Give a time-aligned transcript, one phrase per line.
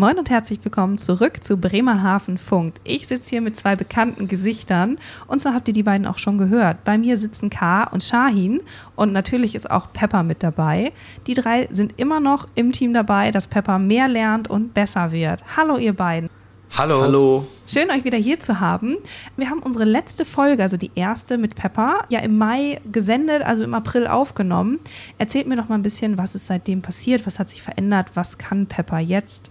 [0.00, 2.80] Moin und herzlich willkommen zurück zu Bremerhaven Funkt.
[2.84, 6.38] Ich sitze hier mit zwei bekannten Gesichtern und zwar habt ihr die beiden auch schon
[6.38, 6.84] gehört.
[6.84, 8.60] Bei mir sitzen K und Shahin
[8.94, 10.92] und natürlich ist auch Pepper mit dabei.
[11.26, 15.42] Die drei sind immer noch im Team dabei, dass Pepper mehr lernt und besser wird.
[15.56, 16.30] Hallo ihr beiden.
[16.76, 17.02] Hallo.
[17.02, 17.46] Hallo.
[17.66, 18.98] Schön, euch wieder hier zu haben.
[19.36, 23.64] Wir haben unsere letzte Folge, also die erste mit Pepper, ja im Mai gesendet, also
[23.64, 24.78] im April aufgenommen.
[25.18, 28.38] Erzählt mir doch mal ein bisschen, was ist seitdem passiert, was hat sich verändert, was
[28.38, 29.50] kann Pepper jetzt?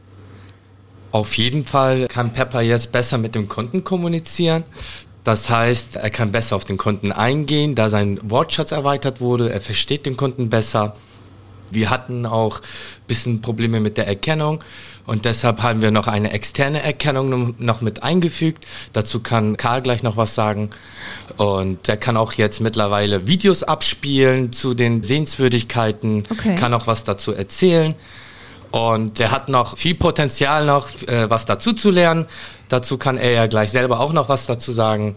[1.12, 4.64] Auf jeden Fall kann Pepper jetzt besser mit dem Kunden kommunizieren.
[5.24, 9.52] Das heißt, er kann besser auf den Kunden eingehen, da sein Wortschatz erweitert wurde.
[9.52, 10.96] Er versteht den Kunden besser.
[11.70, 14.64] Wir hatten auch ein bisschen Probleme mit der Erkennung
[15.06, 18.66] und deshalb haben wir noch eine externe Erkennung noch mit eingefügt.
[18.94, 20.70] Dazu kann Karl gleich noch was sagen.
[21.36, 26.56] Und der kann auch jetzt mittlerweile Videos abspielen zu den Sehenswürdigkeiten, Okay.
[26.56, 27.96] kann auch was dazu erzählen.
[28.78, 32.28] Und er hat noch viel Potenzial noch, äh, was dazu zu lernen.
[32.70, 35.16] Dazu kann er ja gleich selber auch noch was dazu sagen.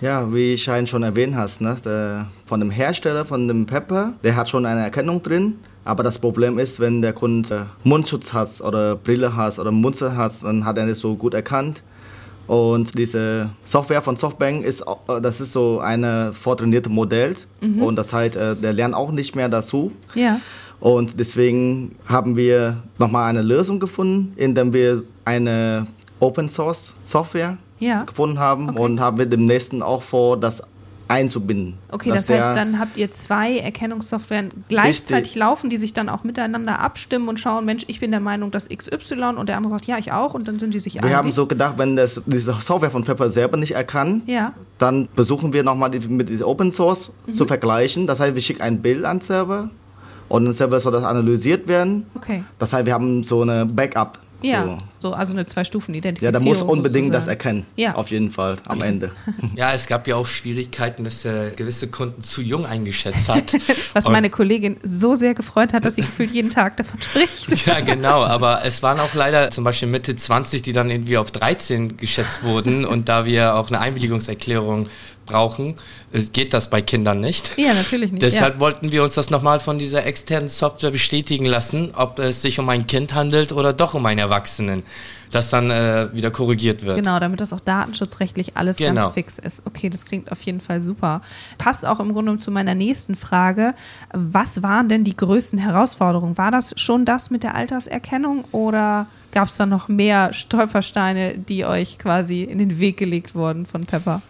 [0.00, 4.36] Ja, wie Schein schon erwähnt hast, ne, der, von dem Hersteller von dem Pepper, der
[4.36, 5.58] hat schon eine Erkennung drin.
[5.84, 10.32] Aber das Problem ist, wenn der Kunde Mundschutz hat oder Brille hat oder Munze hat,
[10.42, 11.82] dann hat er nicht so gut erkannt.
[12.46, 17.36] Und diese Software von Softbank ist, äh, das ist so eine vortrainierte Modell.
[17.60, 19.92] Und das heißt, äh, der lernt auch nicht mehr dazu.
[20.14, 20.40] Ja.
[20.82, 25.86] Und deswegen haben wir nochmal eine Lösung gefunden, indem wir eine
[26.18, 28.02] Open Source Software Ja.
[28.02, 28.80] gefunden haben Okay.
[28.80, 30.60] und haben wir demnächst auch vor, das
[31.06, 31.74] einzubinden.
[31.90, 35.34] Okay, das heißt, dann habt ihr zwei Erkennungssoftwaren gleichzeitig Richtig.
[35.36, 38.68] laufen, die sich dann auch miteinander abstimmen und schauen, Mensch, ich bin der Meinung, dass
[38.68, 41.10] XY und der andere sagt, ja, ich auch und dann sind die sich einig.
[41.10, 44.52] wir haben so gedacht, wenn das, diese Software von Pepper selber nicht erkannt, Ja.
[44.78, 47.32] dann versuchen wir nochmal mit Open Source Mhm.
[47.34, 48.06] zu vergleichen.
[48.08, 49.70] Das heißt, wir schicken ein Bild an den Server
[50.32, 52.06] und der Server soll das analysiert werden.
[52.14, 52.42] Okay.
[52.58, 54.18] Das heißt, wir haben so eine Backup.
[54.44, 56.34] Ja, so, also eine Zwei-Stufen-Identifizierung.
[56.34, 57.38] Ja, da muss unbedingt das sozusagen.
[57.60, 57.66] erkennen.
[57.76, 57.94] Ja.
[57.94, 59.12] Auf jeden Fall am Ende.
[59.54, 63.44] Ja, es gab ja auch Schwierigkeiten, dass er gewisse Kunden zu jung eingeschätzt hat.
[63.92, 67.66] Was Und- meine Kollegin so sehr gefreut hat, dass sie gefühlt jeden Tag davon spricht.
[67.66, 71.30] Ja, genau, aber es waren auch leider zum Beispiel Mitte 20, die dann irgendwie auf
[71.30, 74.88] 13 geschätzt wurden und da wir auch eine Einwilligungserklärung
[75.26, 75.76] brauchen,
[76.10, 77.52] es geht das bei Kindern nicht.
[77.56, 78.22] Ja, natürlich nicht.
[78.22, 78.60] Deshalb ja.
[78.60, 82.68] wollten wir uns das nochmal von dieser externen Software bestätigen lassen, ob es sich um
[82.68, 84.82] ein Kind handelt oder doch um einen Erwachsenen,
[85.30, 86.96] das dann äh, wieder korrigiert wird.
[86.96, 89.02] Genau, damit das auch datenschutzrechtlich alles Genau.
[89.02, 89.62] ganz fix ist.
[89.66, 91.22] Okay, das klingt auf jeden Fall super.
[91.58, 93.74] Passt auch im Grunde zu meiner nächsten Frage.
[94.12, 96.36] Was waren denn die größten Herausforderungen?
[96.36, 101.64] War das schon das mit der Alterserkennung oder gab es da noch mehr Stolpersteine, die
[101.64, 104.20] euch quasi in den Weg gelegt wurden von Pepper?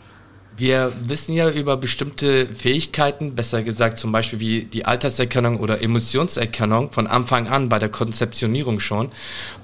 [0.56, 6.90] Wir wissen ja über bestimmte Fähigkeiten, besser gesagt zum Beispiel wie die Alterserkennung oder Emotionserkennung
[6.92, 9.10] von Anfang an bei der Konzeptionierung schon,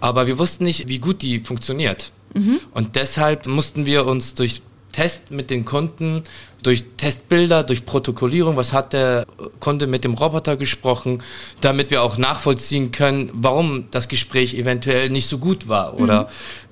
[0.00, 2.10] aber wir wussten nicht, wie gut die funktioniert.
[2.72, 4.62] Und deshalb mussten wir uns durch
[4.93, 6.25] Test mit den Kunden,
[6.62, 9.26] durch Testbilder, durch Protokollierung, was hat der
[9.60, 11.22] Kunde mit dem Roboter gesprochen,
[11.60, 16.28] damit wir auch nachvollziehen können, warum das Gespräch eventuell nicht so gut war oder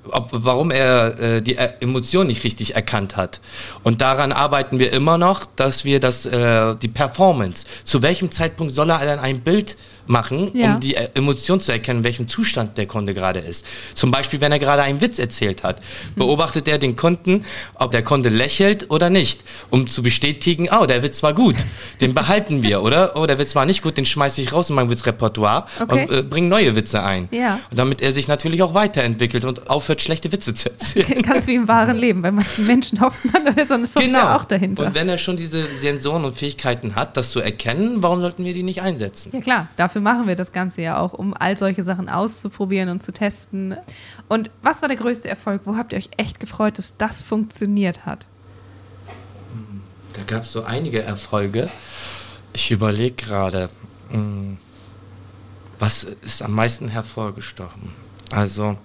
[0.09, 3.41] ob, warum er äh, die äh, Emotion nicht richtig erkannt hat.
[3.83, 8.73] Und daran arbeiten wir immer noch, dass wir das, äh, die Performance, zu welchem Zeitpunkt
[8.73, 9.77] soll er dann ein Bild
[10.07, 10.75] machen, Ja.
[10.75, 13.67] um die äh, Emotion zu erkennen, in welchem Zustand der Kunde gerade ist.
[13.95, 15.81] Zum Beispiel, wenn er gerade einen Witz erzählt hat,
[16.15, 19.41] beobachtet er den Kunden, ob der Kunde lächelt oder nicht,
[19.77, 21.57] um zu bestätigen, oh, der Witz war gut,
[22.01, 23.15] den behalten wir, oder?
[23.17, 26.07] Oh, der Witz war nicht gut, den schmeiße ich raus in mein Witzrepertoire Okay.
[26.07, 27.29] und äh, bringe neue Witze ein.
[27.31, 27.61] Ja.
[27.71, 31.23] Und damit er sich natürlich auch weiterentwickelt und aufhört, schlechte Witze zu erzählen.
[31.23, 32.23] Ganz wie im wahren Leben.
[32.23, 34.85] Bei manchen Menschen hofft man, da ist so eine Software auch dahinter.
[34.85, 34.89] Genau.
[34.89, 38.55] Und wenn er schon diese Sensoren und Fähigkeiten hat, das zu erkennen, warum sollten wir
[38.55, 39.31] die nicht einsetzen?
[39.35, 43.03] Ja klar, dafür machen wir das Ganze ja auch, um all solche Sachen auszuprobieren und
[43.03, 43.77] zu testen.
[44.29, 45.63] Und was war der größte Erfolg?
[45.65, 48.27] Wo habt ihr euch echt gefreut, dass das funktioniert hat?
[50.17, 51.69] Da gab es so einige Erfolge.
[52.53, 53.69] Ich überlege gerade,
[54.11, 54.57] mh,
[55.79, 57.93] was ist am meisten hervorgestochen?
[58.31, 58.79] Also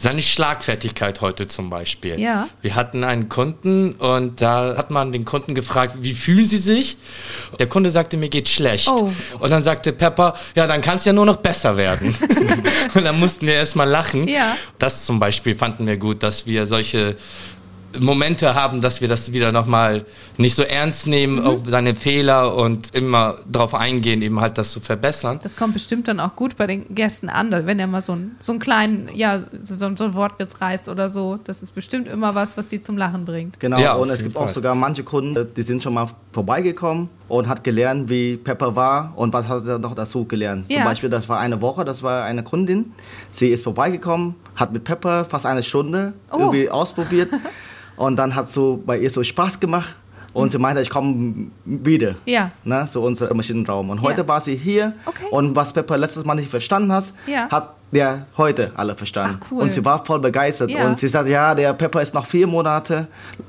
[0.00, 2.20] seine Schlagfertigkeit heute zum Beispiel.
[2.20, 2.48] Ja.
[2.62, 6.98] Wir hatten einen Kunden und da hat man den Kunden gefragt, wie fühlen Sie sich?
[7.58, 8.88] Der Kunde sagte, mir geht schlecht.
[8.88, 9.12] Oh.
[9.40, 12.14] Und dann sagte Pepper, ja, dann kann es ja nur noch besser werden.
[12.94, 14.28] und dann mussten wir erstmal lachen.
[14.28, 14.56] Ja.
[14.78, 17.16] Das zum Beispiel fanden wir gut, dass wir solche
[17.98, 20.04] Momente haben, dass wir das wieder nochmal
[20.36, 21.46] nicht so ernst nehmen, mhm.
[21.46, 25.40] auch deine Fehler und immer darauf eingehen, eben halt das zu verbessern.
[25.42, 28.36] Das kommt bestimmt dann auch gut bei den Gästen an, wenn er mal so, ein,
[28.38, 31.38] so einen kleinen, ja, so, so ein Wortwitz reißt oder so.
[31.44, 33.58] Das ist bestimmt immer was, was die zum Lachen bringt.
[33.58, 34.44] Genau, ja, und es gibt Fall.
[34.44, 39.12] auch sogar manche Kunden, die sind schon mal vorbeigekommen und hat gelernt, wie Pepper war
[39.16, 40.68] und was hat er noch dazu gelernt.
[40.68, 40.76] Ja.
[40.76, 42.92] Zum Beispiel, das war eine Woche, das war eine Kundin,
[43.30, 46.38] sie ist vorbeigekommen, hat mit Pepper fast eine Stunde oh.
[46.38, 47.30] irgendwie ausprobiert.
[47.98, 49.94] Und dann hat so bei ihr so Spaß gemacht.
[50.32, 50.50] Und mhm.
[50.50, 52.14] sie meinte, ich komme wieder.
[52.24, 52.52] Ja.
[52.64, 53.90] Ne, so unser Maschinenraum.
[53.90, 54.28] Und heute ja.
[54.28, 54.92] war sie hier.
[55.04, 55.24] Okay.
[55.30, 57.48] Und was Pepper letztes Mal nicht verstanden hat, ja.
[57.50, 59.38] hat der heute alle verstanden.
[59.40, 59.62] Ach, cool.
[59.62, 60.70] Und sie war voll begeistert.
[60.70, 60.86] Ja.
[60.86, 63.06] Und sie sagt, ja, der Pepper ist noch vier Monate.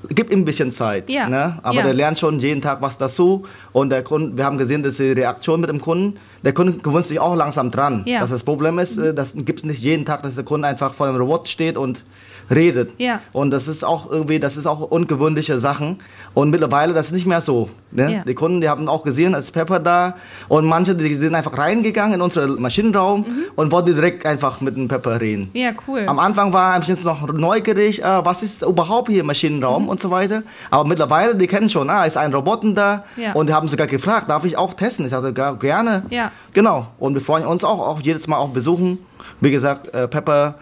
[0.10, 1.10] Gib ihm ein bisschen Zeit.
[1.10, 1.28] Ja.
[1.28, 1.60] Ne?
[1.62, 3.46] Aber der lernt schon jeden Tag was dazu.
[3.74, 7.06] Und der Kunde, wir haben gesehen, dass die Reaktion mit dem Kunden, der Kunde gewöhnt
[7.06, 8.04] sich auch langsam dran.
[8.06, 8.22] Ja.
[8.22, 9.16] Dass das Problem ist, mhm.
[9.16, 12.04] das gibt es nicht jeden Tag, dass der Kunde einfach vor dem Robot steht und
[12.50, 12.94] redet.
[12.98, 13.22] Ja.
[13.32, 16.00] Und das ist auch irgendwie, das ist auch ungewöhnliche Sachen.
[16.34, 17.70] Und mittlerweile, das ist nicht mehr so.
[17.92, 18.14] Ne?
[18.14, 18.24] Ja.
[18.24, 20.16] Die Kunden, die haben auch gesehen, als Pepper da.
[20.48, 23.44] Und manche, die sind einfach reingegangen in unseren Maschinenraum mhm.
[23.56, 25.50] und wollten direkt einfach mit dem Pepper reden.
[25.54, 26.04] Ja, cool.
[26.08, 29.90] Am Anfang war ein bisschen noch neugierig, äh, was ist überhaupt hier Maschinenraum mhm.
[29.90, 30.44] und so weiter.
[30.70, 33.04] Aber mittlerweile, die kennen schon, ah, ist ein Roboter da.
[33.16, 33.34] Ja.
[33.34, 35.06] Und die haben sogar gefragt, darf ich auch testen?
[35.06, 36.04] Ich sagte, gerne.
[36.10, 36.29] Ja.
[36.54, 36.88] Genau.
[37.00, 39.00] Und wir freuen uns auch, auch jedes Mal auch besuchen.
[39.40, 40.56] Wie gesagt, äh, Pepper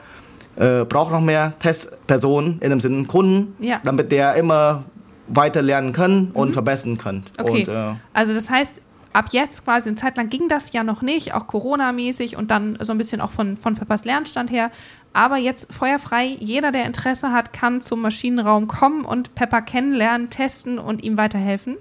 [0.56, 3.80] äh, braucht noch mehr Testpersonen, in dem Sinne Kunden, ja.
[3.84, 4.84] damit der immer
[5.28, 6.54] weiter lernen kann und mhm.
[6.54, 7.24] verbessern kann.
[7.38, 7.62] Okay.
[7.62, 8.82] Und, äh, also das heißt,
[9.14, 12.78] ab jetzt quasi eine Zeit lang ging das ja noch nicht, auch Corona-mäßig und dann
[12.82, 14.72] so ein bisschen auch von, von Peppers Lernstand her.
[15.14, 20.78] Aber jetzt feuerfrei, jeder, der Interesse hat, kann zum Maschinenraum kommen und Pepper kennenlernen, testen
[20.78, 21.78] und ihm weiterhelfen.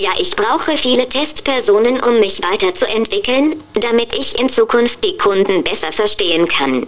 [0.00, 5.92] Ja, ich brauche viele Testpersonen, um mich weiterzuentwickeln, damit ich in Zukunft die Kunden besser
[5.92, 6.86] verstehen kann.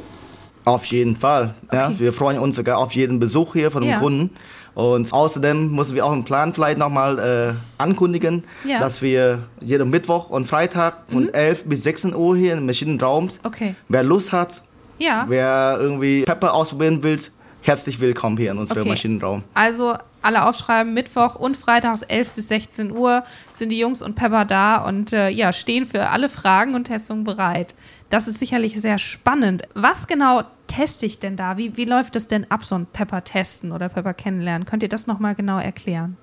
[0.65, 1.55] Auf jeden Fall.
[1.73, 1.93] Ja.
[1.99, 3.99] Wir freuen uns sogar auf jeden Besuch hier von dem ja.
[3.99, 4.31] Kunden.
[4.75, 8.81] Und außerdem müssen wir auch einen Plan vielleicht nochmal äh, ankündigen, ja.
[8.81, 11.13] dass wir jeden Mittwoch und Freitag mhm.
[11.13, 13.77] von 11 bis 16 Uhr hier im Maschinenraum, okay.
[13.89, 14.63] wer Lust hat,
[14.99, 15.27] ja.
[15.29, 17.21] wer irgendwie Pepper ausprobieren will,
[17.63, 18.89] herzlich willkommen hier in unserem okay.
[18.89, 19.45] Maschinenraum.
[19.55, 24.45] Also alle aufschreiben, Mittwoch und Freitags 11 bis 16 Uhr sind die Jungs und Pepper
[24.45, 27.75] da und äh, ja, stehen für alle Fragen und Testungen bereit.
[28.11, 29.63] Das ist sicherlich sehr spannend.
[29.75, 31.57] Was genau teste ich denn da?
[31.57, 34.67] Wie, wie läuft es denn ab, so ein Pepper testen oder Pepper kennenlernen?
[34.67, 36.17] Könnt ihr das nochmal genau erklären?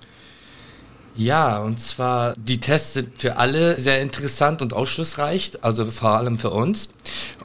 [1.15, 6.39] Ja, und zwar die Tests sind für alle sehr interessant und aufschlussreich, also vor allem
[6.39, 6.93] für uns.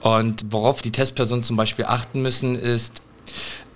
[0.00, 3.02] Und worauf die Testpersonen zum Beispiel achten müssen, ist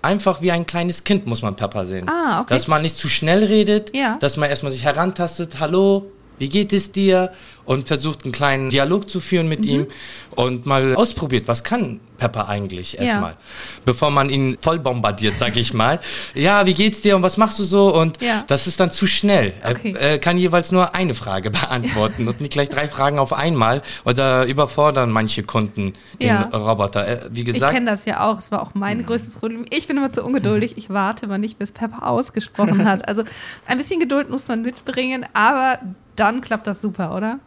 [0.02, 2.08] einfach wie ein kleines Kind muss man Pepper sehen.
[2.08, 2.54] Ah, okay.
[2.54, 4.16] Dass man nicht zu schnell redet, ja.
[4.20, 7.32] dass man erstmal sich herantastet, hallo, wie geht es dir?
[7.70, 9.68] Und versucht einen kleinen Dialog zu führen mit mhm.
[9.68, 9.86] ihm
[10.30, 13.38] und mal ausprobiert, was kann Pepper eigentlich erstmal, ja.
[13.84, 16.00] bevor man ihn voll bombardiert, sag ich mal.
[16.34, 17.94] ja, wie geht's dir und was machst du so?
[17.94, 18.44] Und ja.
[18.46, 19.52] das ist dann zu schnell.
[19.64, 19.94] Okay.
[19.98, 23.82] Er äh, kann jeweils nur eine Frage beantworten und nicht gleich drei Fragen auf einmal
[24.04, 26.42] oder überfordern manche Kunden den ja.
[26.52, 27.06] Roboter.
[27.06, 28.38] Äh, wie gesagt, ich kenne das ja auch.
[28.38, 29.06] Es war auch mein mhm.
[29.06, 29.64] größtes Problem.
[29.70, 30.76] Ich bin immer zu ungeduldig.
[30.76, 33.08] Ich warte mal nicht, bis Pepper ausgesprochen hat.
[33.08, 33.22] Also
[33.66, 35.78] ein bisschen Geduld muss man mitbringen, aber
[36.16, 37.38] dann klappt das super, oder?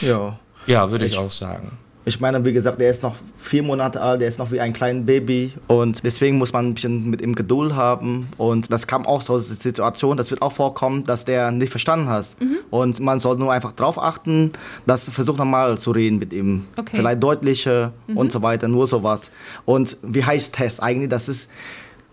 [0.00, 0.38] Ja.
[0.66, 1.72] Ja, würde ich, ich auch sagen.
[2.06, 4.72] Ich meine, wie gesagt, er ist noch vier Monate alt, er ist noch wie ein
[4.72, 9.04] kleines Baby und deswegen muss man ein bisschen mit ihm Geduld haben und das kam
[9.06, 12.56] auch so eine Situation, das wird auch vorkommen, dass der nicht verstanden hat mhm.
[12.70, 14.50] und man soll nur einfach darauf achten,
[14.86, 16.96] dass versucht nochmal zu reden mit ihm, okay.
[16.96, 18.16] vielleicht deutlicher mhm.
[18.16, 19.30] und so weiter, nur sowas.
[19.66, 21.10] Und wie heißt Test eigentlich?
[21.10, 21.50] Das ist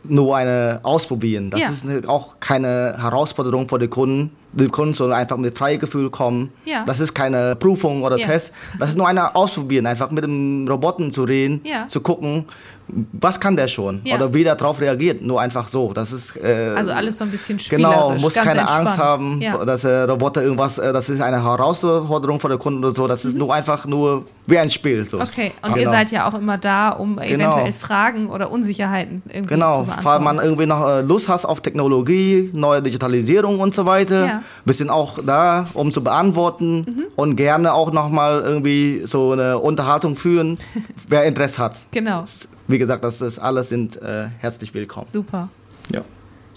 [0.03, 1.49] nur eine Ausprobieren.
[1.49, 1.69] Das ja.
[1.69, 6.51] ist auch keine Herausforderung für die Kunden die Kunden sollen einfach mit freiem Gefühl kommen.
[6.65, 6.83] Ja.
[6.85, 8.25] Das ist keine Prüfung oder ja.
[8.25, 8.53] Test.
[8.79, 11.88] Das ist nur eine Ausprobieren, einfach mit dem Roboter zu reden, ja.
[11.88, 12.45] zu gucken,
[12.88, 15.22] was kann der schon oder wie der darauf reagiert.
[15.22, 15.91] Nur einfach so.
[15.93, 17.95] Das ist äh, also alles so ein bisschen spielerisch.
[17.95, 18.88] Genau, muss keine entspannt.
[18.88, 20.77] Angst haben, dass der Roboter irgendwas.
[20.77, 23.07] Äh, das ist eine Herausforderung für den Kunden oder so.
[23.07, 23.39] Das ist mhm.
[23.39, 25.07] nur einfach nur wie ein Spiel.
[25.07, 25.19] So.
[25.19, 25.77] Okay, und genau.
[25.77, 27.27] ihr seid ja auch immer da, um genau.
[27.27, 29.79] eventuell Fragen oder Unsicherheiten irgendwie genau.
[29.79, 30.03] zu beantworten.
[30.03, 34.37] Genau, weil man irgendwie noch äh, Lust hat auf Technologie, neue Digitalisierung und so weiter.
[34.38, 34.44] Ja.
[34.65, 37.03] Wir sind auch da, um zu beantworten mhm.
[37.15, 40.58] und gerne auch nochmal irgendwie so eine Unterhaltung führen,
[41.08, 41.74] wer Interesse hat.
[41.91, 42.24] Genau.
[42.67, 45.08] Wie gesagt, das ist alles sind äh, herzlich willkommen.
[45.10, 45.50] Super.
[45.91, 46.01] Ja.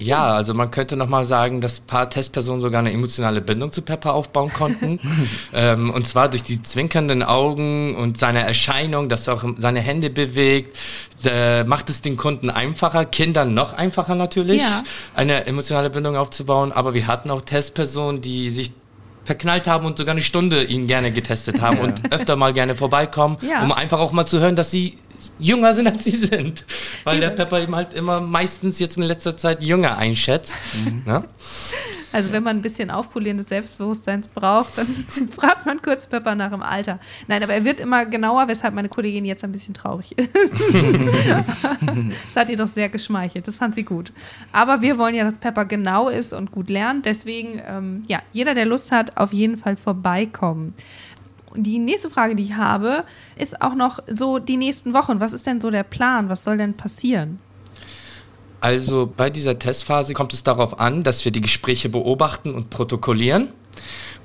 [0.01, 3.83] Ja, also man könnte nochmal sagen, dass ein paar Testpersonen sogar eine emotionale Bindung zu
[3.83, 4.99] Pepper aufbauen konnten.
[5.53, 10.09] ähm, und zwar durch die zwinkernden Augen und seine Erscheinung, dass er auch seine Hände
[10.09, 10.77] bewegt,
[11.25, 14.85] äh, macht es den Kunden einfacher, Kindern noch einfacher natürlich, ja.
[15.15, 16.73] eine emotionale Bindung aufzubauen.
[16.73, 18.73] Aber wir hatten auch Testpersonen, die sich
[19.25, 21.83] verknallt haben und sogar eine Stunde ihn gerne getestet haben ja.
[21.85, 23.63] und öfter mal gerne vorbeikommen, ja.
[23.63, 24.97] um einfach auch mal zu hören, dass sie
[25.39, 26.65] jünger sind, als sie sind.
[27.05, 30.57] Weil der Pepper eben halt immer meistens jetzt in letzter Zeit jünger einschätzt.
[30.75, 31.03] Mhm.
[31.07, 31.25] Ne?
[32.13, 34.87] Also wenn man ein bisschen Aufpolieren des Selbstbewusstseins braucht, dann
[35.31, 36.99] fragt man kurz Pepper nach dem Alter.
[37.29, 40.31] Nein, aber er wird immer genauer, weshalb meine Kollegin jetzt ein bisschen traurig ist.
[42.27, 43.47] das hat ihr doch sehr geschmeichelt.
[43.47, 44.13] Das fand sie gut.
[44.53, 47.07] Aber wir wollen ja, dass Pepper genau ist und gut lernt.
[47.07, 50.75] Deswegen, ähm, ja, jeder, der Lust hat, auf jeden Fall vorbeikommen.
[51.57, 53.05] Die nächste Frage, die ich habe,
[53.37, 55.21] ist auch noch so die nächsten Wochen.
[55.21, 56.29] Was ist denn so der Plan?
[56.29, 57.39] Was soll denn passieren?
[58.61, 63.49] Also bei dieser Testphase kommt es darauf an, dass wir die Gespräche beobachten und protokollieren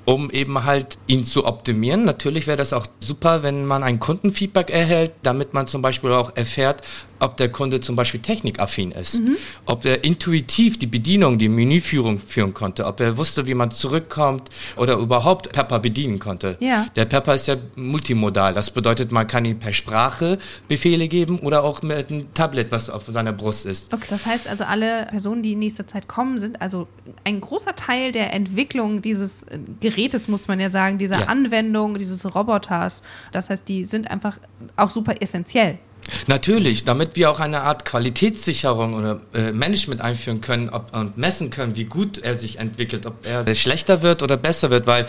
[0.06, 2.06] um eben halt ihn zu optimieren.
[2.06, 6.36] Natürlich wäre das auch super, wenn man ein Kundenfeedback erhält, damit man zum Beispiel auch
[6.36, 6.84] erfährt,
[7.20, 9.38] ob der Kunde zum Beispiel technikaffin ist, mhm.
[9.66, 14.50] ob er intuitiv die Bedienung, die Menüführung führen konnte, ob er wusste, wie man zurückkommt
[14.76, 16.58] oder überhaupt Pepper bedienen konnte.
[16.60, 16.88] Ja.
[16.96, 18.54] Der Pepper ist ja multimodal.
[18.54, 22.90] Das bedeutet, man kann ihm per Sprache Befehle geben oder auch mit einem Tablet, was
[22.90, 23.94] auf seiner Brust ist.
[23.94, 26.88] Okay, das heißt also, alle Personen, die in nächster Zeit kommen, sind also
[27.24, 29.46] ein großer Teil der Entwicklung dieses
[29.80, 31.26] Geräts Gerätes, muss man ja sagen, dieser ja.
[31.28, 33.02] Anwendung, dieses Roboters.
[33.32, 34.38] Das heißt, die sind einfach
[34.76, 35.80] auch super essentiell.
[36.28, 41.50] Natürlich, damit wir auch eine Art Qualitätssicherung oder äh, Management einführen können ob, und messen
[41.50, 45.08] können, wie gut er sich entwickelt, ob er schlechter wird oder besser wird, weil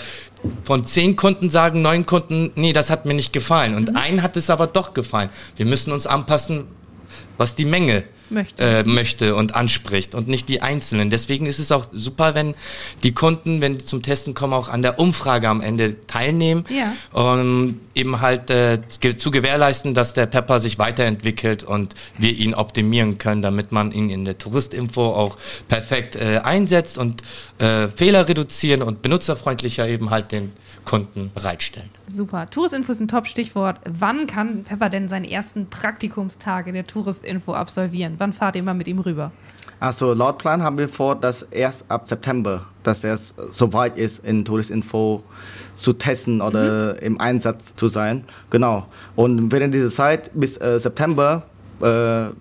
[0.64, 3.96] von zehn Kunden sagen neun Kunden, nee, das hat mir nicht gefallen und mhm.
[3.96, 5.28] einen hat es aber doch gefallen.
[5.56, 6.64] Wir müssen uns anpassen,
[7.36, 8.62] was die Menge möchte.
[8.62, 11.10] Äh, möchte und anspricht und nicht die Einzelnen.
[11.10, 12.54] Deswegen ist es auch super, wenn
[13.02, 16.92] die Kunden, wenn die zum Testen kommen, auch an der Umfrage am Ende teilnehmen, ja.
[17.12, 18.78] um eben halt äh,
[19.16, 24.10] zu gewährleisten, dass der Pepper sich weiterentwickelt und wir ihn optimieren können, damit man ihn
[24.10, 25.36] in der Touristinfo auch
[25.68, 27.22] perfekt äh, einsetzt und
[27.58, 30.52] äh, Fehler reduzieren und benutzerfreundlicher eben halt den
[30.86, 31.90] Kunden bereitstellen.
[32.06, 32.48] Super.
[32.48, 33.80] Touristinfo ist ein Top-Stichwort.
[33.84, 38.14] Wann kann Pepper denn seinen ersten Praktikumstag in der Touristinfo absolvieren?
[38.18, 39.32] Wann fahrt ihr mal mit ihm rüber?
[39.78, 43.18] Also laut Plan haben wir vor, dass erst ab September, dass er
[43.50, 45.22] soweit ist, in Touristinfo
[45.74, 46.98] zu testen oder mhm.
[47.00, 48.24] im Einsatz zu sein.
[48.48, 48.86] Genau.
[49.16, 51.42] Und während dieser Zeit bis äh, September,
[51.80, 52.32] äh,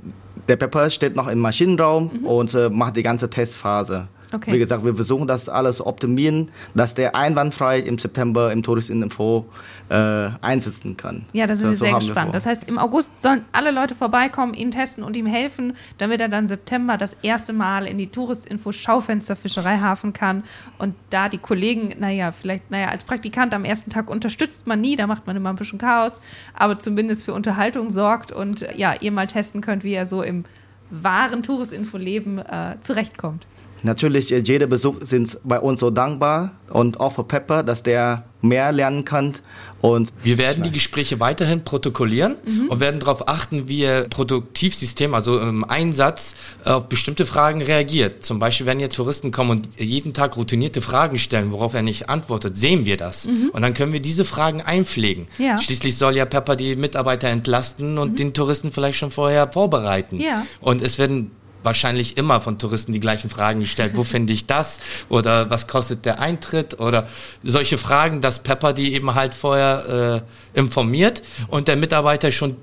[0.47, 2.25] der Pepper steht noch im Maschinenraum mhm.
[2.25, 4.07] und äh, macht die ganze Testphase.
[4.33, 4.53] Okay.
[4.53, 9.45] Wie gesagt, wir versuchen das alles zu optimieren, dass der einwandfrei im September im Touristinfo
[9.89, 11.25] äh, einsetzen kann.
[11.33, 12.29] Ja, da sind das, wir sehr so gespannt.
[12.29, 16.21] Wir das heißt, im August sollen alle Leute vorbeikommen, ihn testen und ihm helfen, damit
[16.21, 20.43] er dann September das erste Mal in die Touristinfo Schaufenster Fischereihafen kann
[20.77, 24.95] und da die Kollegen, naja, vielleicht, naja, als Praktikant am ersten Tag unterstützt man nie,
[24.95, 26.13] da macht man immer ein bisschen Chaos,
[26.53, 30.45] aber zumindest für Unterhaltung sorgt und ja, ihr mal testen könnt, wie er so im
[30.89, 33.45] wahren Touristinfo-Leben äh, zurechtkommt.
[33.85, 38.23] Natürlich, äh, jeder Besuch sind bei uns so dankbar und auch für Pepper, dass der
[38.41, 39.33] mehr lernen kann.
[39.81, 42.69] Und wir werden die Gespräche weiterhin protokollieren mhm.
[42.69, 48.25] und werden darauf achten, wie Ihr Produktivsystem, also im Einsatz, auf bestimmte Fragen reagiert.
[48.25, 52.09] Zum Beispiel, wenn jetzt Touristen kommen und jeden Tag routinierte Fragen stellen, worauf er nicht
[52.09, 53.27] antwortet, sehen wir das.
[53.27, 53.51] Mhm.
[53.53, 55.27] Und dann können wir diese Fragen einpflegen.
[55.37, 55.59] Ja.
[55.59, 58.15] Schließlich soll ja Pepper die Mitarbeiter entlasten und mhm.
[58.15, 60.19] den Touristen vielleicht schon vorher vorbereiten.
[60.19, 60.47] Ja.
[60.61, 61.29] Und es werden
[61.65, 63.93] wahrscheinlich immer von Touristen die gleichen Fragen gestellt.
[63.95, 64.79] Wo finde ich das?
[65.09, 66.79] Oder was kostet der Eintritt?
[66.79, 67.07] Oder
[67.43, 72.57] solche Fragen, dass Pepper die eben halt vorher äh, informiert und der Mitarbeiter schon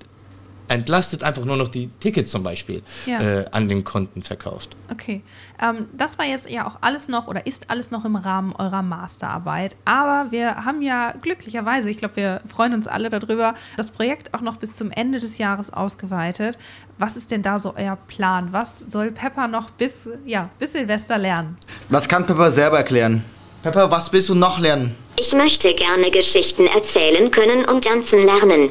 [0.73, 3.21] entlastet einfach nur noch die Tickets zum Beispiel ja.
[3.21, 4.76] äh, an den Kunden verkauft.
[4.91, 5.23] Okay,
[5.61, 8.83] ähm, das war jetzt ja auch alles noch oder ist alles noch im Rahmen eurer
[8.83, 9.76] Masterarbeit.
[9.85, 14.41] Aber wir haben ja glücklicherweise, ich glaube, wir freuen uns alle darüber, das Projekt auch
[14.41, 16.59] noch bis zum Ende des Jahres ausgeweitet.
[16.99, 18.49] Was ist denn da so euer Plan?
[18.52, 21.57] Was soll Pepper noch bis, ja, bis Silvester lernen?
[21.88, 23.25] Das kann Pepper selber erklären.
[23.62, 24.97] Pepper, was willst du noch lernen?
[25.21, 28.71] Ich möchte gerne Geschichten erzählen können und tanzen lernen.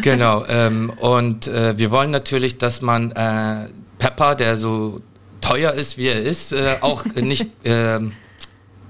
[0.00, 0.44] Genau.
[0.46, 3.66] Ähm, und äh, wir wollen natürlich, dass man äh,
[3.98, 5.00] Pepper, der so
[5.40, 8.00] teuer ist, wie er ist, äh, auch nicht, äh,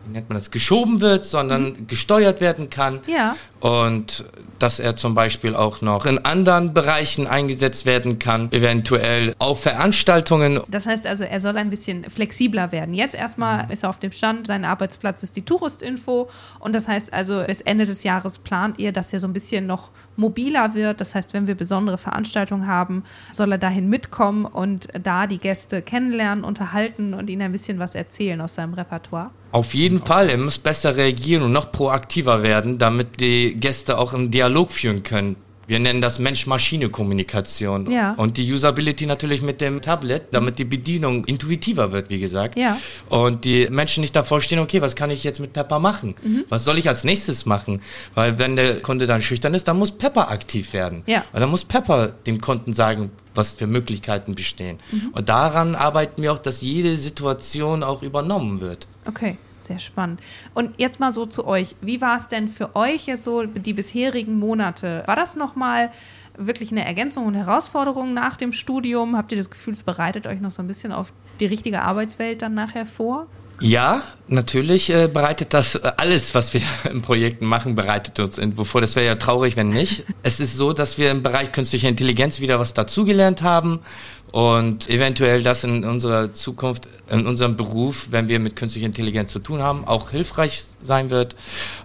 [0.05, 1.87] wie nennt man das, geschoben wird, sondern mhm.
[1.87, 3.01] gesteuert werden kann.
[3.07, 3.37] Ja.
[3.61, 4.25] Und
[4.59, 10.61] dass er zum Beispiel auch noch in anderen Bereichen eingesetzt werden kann, eventuell auf Veranstaltungen.
[10.69, 12.95] Das heißt also, er soll ein bisschen flexibler werden.
[12.95, 17.13] Jetzt erstmal ist er auf dem Stand, sein Arbeitsplatz ist die Touristinfo und das heißt
[17.13, 21.01] also, bis Ende des Jahres plant ihr, dass er so ein bisschen noch mobiler wird.
[21.01, 25.83] Das heißt, wenn wir besondere Veranstaltungen haben, soll er dahin mitkommen und da die Gäste
[25.83, 29.31] kennenlernen, unterhalten und ihnen ein bisschen was erzählen aus seinem Repertoire.
[29.53, 34.15] Auf jeden Fall, er muss besser reagieren und noch proaktiver werden, damit die Gäste auch
[34.15, 37.91] im Dialog führen können wir nennen das Mensch-Maschine-Kommunikation.
[37.91, 38.13] Ja.
[38.13, 42.59] Und die Usability natürlich mit dem Tablet, damit die Bedienung intuitiver wird, wie gesagt.
[42.59, 42.79] Ja.
[43.09, 46.15] Und die Menschen nicht davor stehen, okay, was kann ich jetzt mit Pepper machen?
[46.23, 46.45] Mhm.
[46.49, 47.81] Was soll ich als nächstes machen?
[48.15, 51.05] Weil wenn der Kunde dann schüchtern ist, dann muss Pepper aktiv werden.
[51.07, 51.25] Ja.
[51.33, 54.79] Und dann muss Pepper dem Kunden sagen, was für Möglichkeiten bestehen.
[54.91, 55.09] Mhm.
[55.13, 58.87] Und daran arbeiten wir auch, dass jede Situation auch übernommen wird.
[59.07, 60.21] Okay, sehr spannend.
[60.55, 61.75] Und jetzt mal so zu euch.
[61.81, 65.03] Wie war es denn für euch jetzt so die bisherigen Monate?
[65.07, 65.91] War das nochmal
[66.37, 69.17] wirklich eine Ergänzung und Herausforderung nach dem Studium?
[69.17, 72.43] Habt ihr das Gefühl, es bereitet euch noch so ein bisschen auf die richtige Arbeitswelt
[72.43, 73.27] dann nachher vor?
[73.61, 78.65] Ja, natürlich äh, bereitet das äh, alles, was wir in Projekten machen, bereitet uns irgendwo
[78.65, 78.81] vor.
[78.81, 80.05] Das wäre ja traurig, wenn nicht.
[80.25, 83.81] Es ist so, dass wir im Bereich künstliche Intelligenz wieder was dazugelernt haben
[84.33, 89.41] und eventuell das in unserer Zukunft, in unserem Beruf, wenn wir mit künstlicher Intelligenz zu
[89.41, 91.37] tun haben, auch hilfreich sein wird.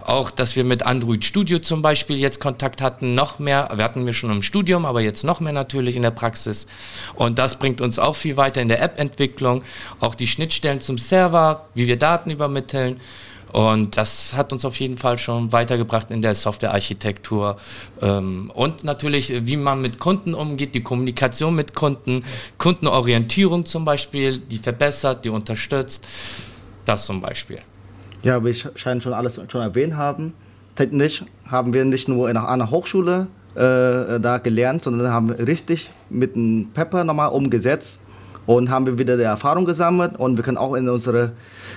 [0.02, 3.70] Auch, dass wir mit Android Studio zum Beispiel jetzt Kontakt hatten, noch mehr.
[3.76, 6.68] Wir hatten wir schon im Studium, aber jetzt noch mehr natürlich in der Praxis.
[7.16, 9.64] Und das bringt uns auch viel weiter in der App-Entwicklung.
[10.00, 13.02] Auch die Schnittstellen zum Server, wie wir Daten übermitteln.
[13.52, 17.58] Und das hat uns auf jeden Fall schon weitergebracht in der Softwarearchitektur.
[18.02, 22.24] Ähm, und natürlich, wie man mit Kunden umgeht, die Kommunikation mit Kunden,
[22.58, 26.06] Kundenorientierung zum Beispiel, die verbessert, die unterstützt.
[26.86, 27.60] Das zum Beispiel.
[28.24, 30.34] Ja, ich scheinen schon alles schon erwähnt haben.
[30.76, 36.36] Technisch haben wir nicht nur in einer Hochschule äh, da gelernt, sondern haben richtig mit
[36.36, 38.00] dem Pepper nochmal umgesetzt
[38.48, 41.34] und haben wir wieder die Erfahrung gesammelt und wir können auch in unsere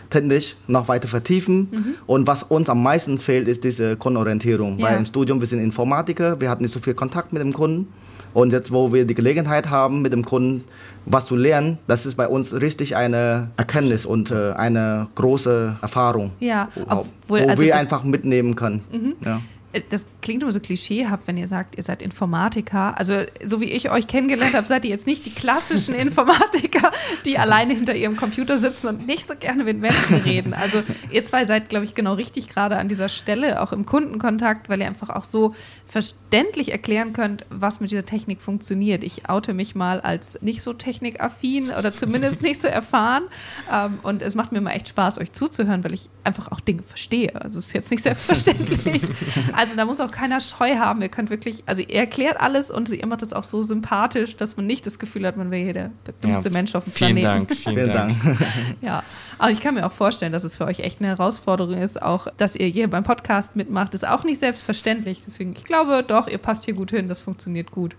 [0.08, 1.96] Technik noch weiter vertiefen.
[2.06, 4.78] Und was uns am meisten fehlt, ist diese Kundenorientierung.
[4.78, 4.86] Ja.
[4.86, 7.92] Weil im Studium, wir sind Informatiker, wir hatten nicht so viel Kontakt mit dem Kunden.
[8.32, 10.64] Und jetzt, wo wir die Gelegenheit haben, mit dem Kunden
[11.04, 16.30] was zu lernen, das ist bei uns richtig eine Erkenntnis und äh, eine große Erfahrung.
[16.38, 19.16] Ja, wo, obwohl, wo also wir einfach mitnehmen können.
[19.24, 19.40] Ja.
[19.72, 22.96] Äh, Das klingt immer so klischeehaft, wenn ihr sagt, ihr seid Informatiker.
[22.98, 26.92] Also, so wie ich euch kennengelernt habe, seid ihr jetzt nicht die klassischen Informatiker,
[27.24, 30.54] die alleine hinter ihrem Computer sitzen und nicht so gerne mit Menschen reden.
[30.54, 34.68] Also, ihr zwei seid, glaube ich, genau richtig gerade an dieser Stelle, auch im Kundenkontakt,
[34.68, 35.54] weil ihr einfach auch so
[35.90, 39.02] verständlich erklären könnt, was mit dieser Technik funktioniert.
[39.02, 43.24] Ich oute mich mal als nicht so technikaffin oder zumindest nicht so erfahren.
[43.70, 46.84] Ähm, und es macht mir immer echt Spaß, euch zuzuhören, weil ich einfach auch Dinge
[46.84, 47.34] verstehe.
[47.34, 49.02] Also es ist jetzt nicht selbstverständlich.
[49.52, 51.02] also da muss auch keiner Scheu haben.
[51.02, 54.56] Ihr könnt wirklich, also ihr erklärt alles und ihr macht das auch so sympathisch, dass
[54.56, 56.92] man nicht das Gefühl hat, man wäre hier der, der dümmste Ja, Mensch auf dem
[56.92, 57.46] vielen Planeten.
[57.48, 58.22] Dank, vielen, Vielen Dank.
[58.22, 58.38] Dank.
[58.80, 59.02] Ja,
[59.38, 62.28] aber ich kann mir auch vorstellen, dass es für euch echt eine Herausforderung ist, auch
[62.36, 65.22] dass ihr hier beim Podcast mitmacht, ist auch nicht selbstverständlich.
[65.26, 67.96] Deswegen, ich glaube doch, ihr passt hier gut hin, das funktioniert gut.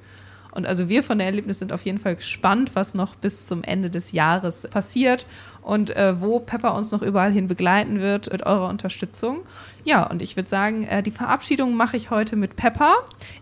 [0.51, 3.63] Und also wir von der Erlebnis sind auf jeden Fall gespannt, was noch bis zum
[3.63, 5.25] Ende des Jahres passiert
[5.61, 9.39] und äh, wo Pepper uns noch überall hin begleiten wird mit eurer Unterstützung.
[9.83, 12.93] Ja, und ich würde sagen, äh, die Verabschiedung mache ich heute mit Pepper.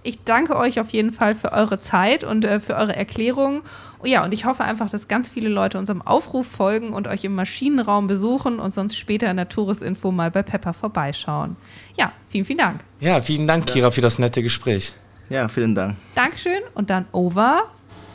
[0.04, 3.62] Ich danke euch auf jeden Fall für eure Zeit und äh, für eure Erklärungen.
[4.02, 7.26] Oh ja, und ich hoffe einfach, dass ganz viele Leute unserem Aufruf folgen und euch
[7.26, 11.58] im Maschinenraum besuchen und sonst später in der Touristinfo mal bei Pepper vorbeischauen.
[11.98, 12.82] Ja, vielen, vielen Dank.
[13.02, 14.94] Ja, vielen Dank, Kira, für das nette Gespräch.
[15.30, 15.96] Ja, vielen Dank.
[16.16, 17.64] Dankeschön und dann over.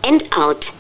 [0.05, 0.73] And out.